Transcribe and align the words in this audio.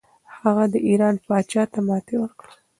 هغه 0.41 0.63
د 0.73 0.75
ایران 0.87 1.15
پاچا 1.27 1.63
ته 1.73 1.79
ماتې 1.87 2.15
ورکړه. 2.19 2.53